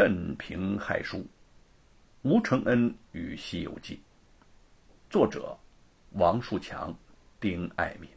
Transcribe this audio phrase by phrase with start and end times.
[0.00, 1.18] 镇平害书》，
[2.22, 3.96] 吴承恩与《西游记》，
[5.10, 5.54] 作者
[6.12, 6.96] 王树强、
[7.38, 8.08] 丁爱民。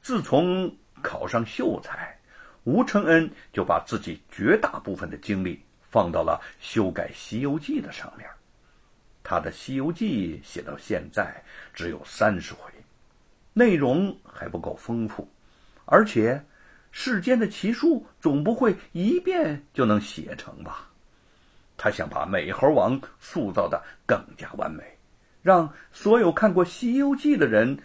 [0.00, 2.18] 自从考上秀才，
[2.64, 8.26] 吴承恩就把自己绝大部分的精力放到了修改《西游记》的上面。
[9.22, 11.44] 他的《西游记》写到现在
[11.74, 12.72] 只有三十回，
[13.52, 15.28] 内容还不够丰富，
[15.84, 16.42] 而且。
[16.98, 20.88] 世间的奇书总不会一遍就能写成吧？
[21.76, 24.82] 他想把美猴王塑造的更加完美，
[25.42, 27.78] 让所有看过《西游记》的人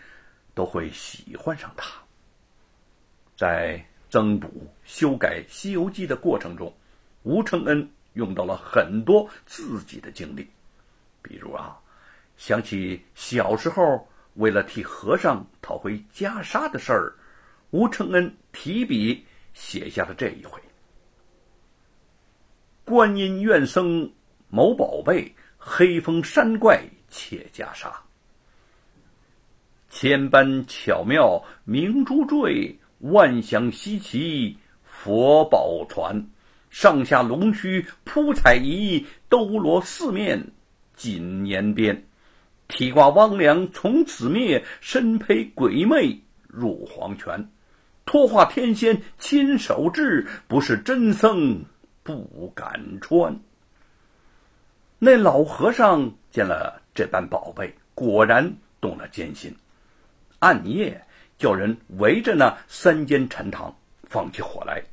[0.54, 1.92] 都会喜欢上他。
[3.36, 6.74] 在增补修改《西游记》的过程中，
[7.24, 10.50] 吴承恩用到了很多自己的经历，
[11.22, 11.78] 比如啊，
[12.38, 17.14] 想起小时候为了替和尚讨回袈裟的事儿。
[17.72, 20.62] 吴承恩提笔写下了这一回：
[22.84, 24.12] 观音院僧
[24.50, 27.90] 谋宝贝，黑风山怪窃袈裟。
[29.90, 36.28] 千般巧妙明珠坠，万想稀奇佛宝传。
[36.70, 40.52] 上下龙须铺彩衣，兜罗四面
[40.94, 42.06] 锦年边。
[42.68, 46.18] 提挂汪梁从此灭，身披鬼魅
[46.48, 47.50] 入黄泉。
[48.06, 51.64] 托化天仙亲手制，不是真僧
[52.04, 53.40] 不敢穿。
[55.00, 59.56] 那老和尚见了这般宝贝，果然动了奸心，
[60.40, 61.02] 暗夜
[61.38, 64.84] 叫人围着那三间禅堂，放起火来。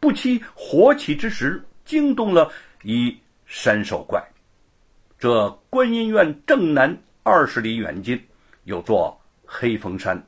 [0.00, 2.50] 不期火起之时，惊动了
[2.82, 4.22] 一山兽怪。
[5.18, 8.22] 这观音院正南二十里远近，
[8.64, 10.22] 有座黑风山。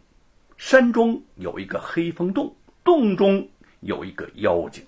[0.56, 3.48] 山中有一个黑风洞，洞中
[3.80, 4.84] 有一个妖精，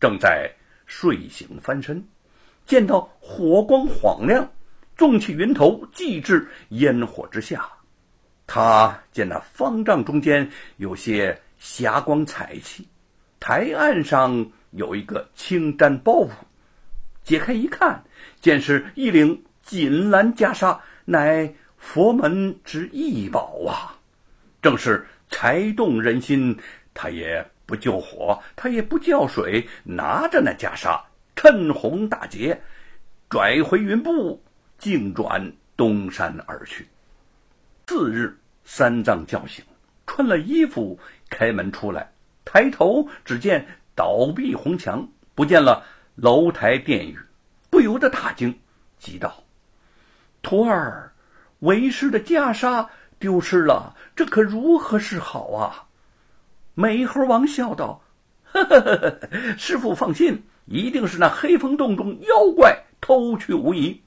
[0.00, 0.50] 正在
[0.86, 2.04] 睡醒翻身，
[2.66, 4.50] 见到火光晃亮，
[4.96, 7.68] 纵起云头，即至烟火之下。
[8.46, 12.86] 他见那方丈中间有些霞光彩气，
[13.40, 16.30] 台案上有一个青毡包袱，
[17.24, 18.04] 解开一看，
[18.40, 23.95] 见是一领锦蓝袈裟，乃佛门之异宝啊！
[24.66, 26.58] 正是才动人心，
[26.92, 31.00] 他也不救火，他也不叫水，拿着那袈裟，
[31.36, 32.60] 趁红打劫，
[33.28, 34.42] 拽回云步，
[34.76, 36.84] 径转东山而去。
[37.86, 39.64] 次日，三藏叫醒，
[40.04, 40.98] 穿了衣服，
[41.30, 42.10] 开门出来，
[42.44, 47.16] 抬头只见倒壁红墙，不见了楼台殿宇，
[47.70, 48.58] 不由得大惊，
[48.98, 49.44] 急道
[50.42, 51.12] ：“徒儿，
[51.60, 52.88] 为师的袈裟。”
[53.18, 55.84] 丢失了，这可如何是好啊？
[56.74, 58.02] 美猴王笑道
[58.52, 59.18] ：“呵呵呵
[59.56, 64.02] 师傅放心，一定是那黑风洞中妖怪偷去无疑。”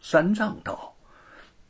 [0.00, 0.94] 三藏道：“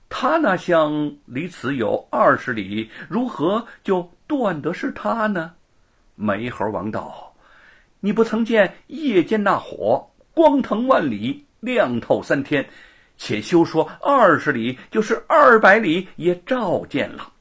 [0.09, 5.53] 他那乡离此有二十里，如何就断得是他呢？”
[6.15, 7.35] 美猴王道
[7.99, 12.65] ：“你不曾见夜间那火光腾万里，亮透三天。”
[13.17, 17.33] 且休说二十里，就是二百里也照见了。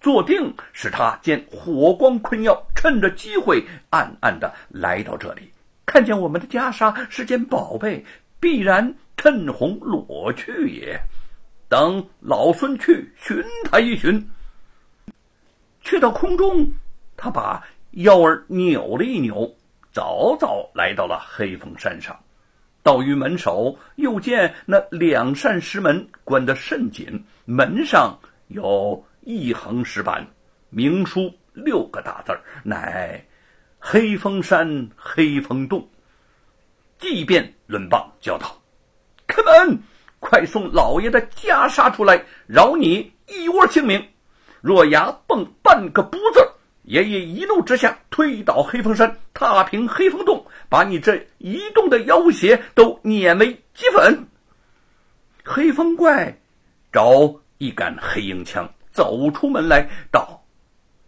[0.00, 5.50] 坐定使他见火光困耀，趁着机会暗暗的来到这里，
[5.84, 8.02] 看见我们的袈裟是件宝贝，
[8.38, 10.98] 必然趁红裸去也。
[11.68, 14.26] 等老孙去寻他一寻。
[15.82, 16.72] 去到空中，
[17.16, 19.54] 他把腰儿扭了一扭，
[19.92, 22.18] 早早来到了黑风山上。
[22.82, 28.18] 到于门首，又见那两扇石门关得甚紧，门上
[28.48, 30.26] 有一横石板，
[30.70, 32.32] 明书六个大字
[32.62, 33.22] 乃
[33.78, 35.86] “黑风山黑风洞”。
[36.98, 38.60] 即便抡棒叫道
[39.26, 39.78] ：“开门！
[40.18, 44.06] 快送老爷的袈裟出来，饶你一窝性命。
[44.60, 46.40] 若牙蹦半个不字。”
[46.90, 54.26] 爷爷一怒之下，推倒黑风山，踏平黑风洞，把你这一洞的妖邪都碾为齑粉。
[55.44, 56.36] 黑风怪
[56.90, 60.42] 找一杆黑鹰枪，走出门来道：“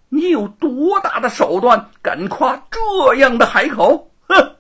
[0.08, 4.54] 你有多大的手段，敢夸这样的海口？”哼！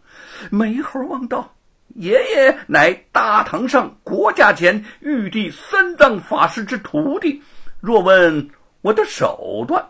[0.50, 1.54] 美猴王道
[1.94, 7.40] ：“爷爷乃大堂上国家前玉帝三藏法师之徒弟，
[7.80, 8.50] 若问
[8.80, 9.80] 我的手段。”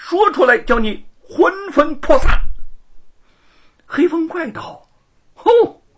[0.00, 2.40] 说出来，叫你魂飞魄散。
[3.84, 4.88] 黑风怪道
[5.34, 5.50] ：“吼，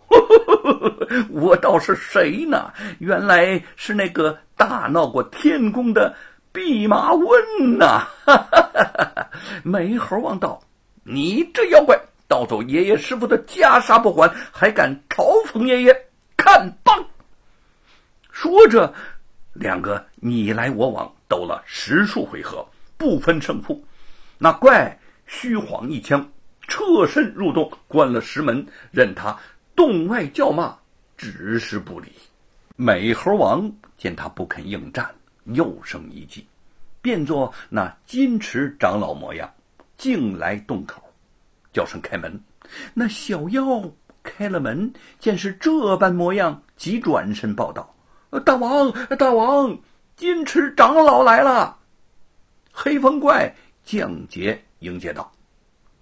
[1.29, 2.73] 我倒是谁呢？
[2.99, 6.13] 原来是那个大闹过天宫的
[6.51, 8.07] 弼马温呐！”
[9.63, 10.59] 美猴王道
[11.05, 11.97] ：“你这妖怪，
[12.27, 15.95] 盗走爷爷师傅的袈裟不还，还敢嘲讽爷爷？
[16.35, 17.05] 看棒！
[18.31, 18.93] 说着，
[19.53, 23.81] 两个你来我往，斗了十数回合，不分胜负。
[24.43, 24.97] 那怪
[25.27, 26.27] 虚晃一枪，
[26.67, 29.37] 侧身入洞，关了石门，任他
[29.75, 30.75] 洞外叫骂，
[31.15, 32.11] 只是不理。
[32.75, 36.47] 美猴王见他不肯应战，又生一计，
[37.03, 39.47] 变作那金池长老模样，
[39.95, 41.03] 径来洞口。
[41.71, 42.41] 叫声开门，
[42.95, 43.63] 那小妖
[44.23, 47.95] 开了门，见是这般模样，即转身报道
[48.43, 49.77] ：“大王，大王，
[50.15, 51.77] 金池长老来了。”
[52.73, 55.31] 黑风怪降节迎接道：“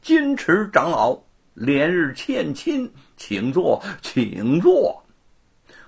[0.01, 1.19] 金池长老
[1.53, 5.03] 连日欠亲，请坐，请坐。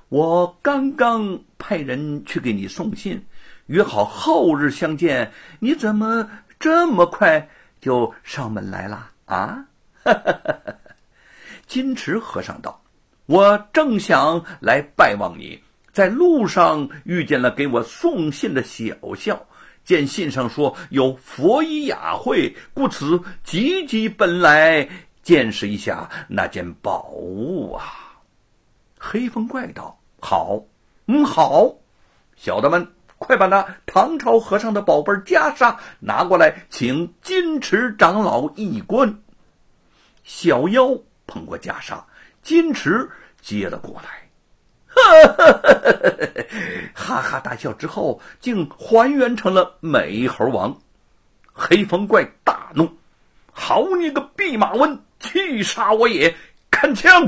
[0.10, 3.24] 我刚刚派人去给你送信，
[3.68, 6.30] 约好后日相见，你怎么
[6.60, 7.50] 这么快
[7.80, 9.66] 就上门来了啊？”
[10.04, 10.54] 哈哈哈！
[10.66, 10.74] 哈
[11.68, 12.82] 金池和尚道
[13.28, 15.58] ：“我正想来拜望你，
[15.94, 19.46] 在路上遇见了给我送信的小校，
[19.84, 24.88] 见信上说有佛衣雅会，故此急急奔来
[25.24, 27.84] 见识一下那件宝物啊！”
[28.98, 30.64] 黑风怪道：“好，
[31.08, 31.74] 嗯，好，
[32.36, 32.88] 小的们，
[33.18, 39.20] 快把那唐朝和尚的宝贝袈裟拿过来，请金池长老一观。”
[40.24, 40.96] 小妖
[41.26, 42.00] 捧过袈裟，
[42.44, 43.10] 金池
[43.42, 44.30] 接了过来，
[44.86, 45.02] 哈
[45.34, 46.11] 哈
[47.12, 50.74] 哈哈大笑之后，竟还原成了美猴王。
[51.52, 52.90] 黑风怪大怒
[53.52, 56.34] ：“好你个弼马温，气杀我也！
[56.70, 57.28] 看枪！”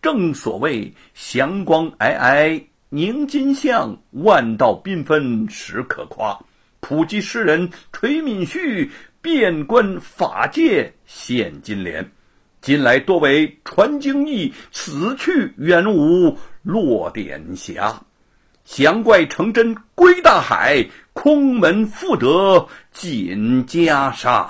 [0.00, 6.38] 正所谓祥光皑皑凝金像，万道缤纷实可夸。
[6.78, 8.90] 普济诗人垂敏旭。
[9.22, 12.10] 遍观法界现金莲，
[12.62, 18.02] 近来多为传经义，此去远无落点霞。
[18.72, 24.46] 降怪成真归大海，空门复得锦袈裟。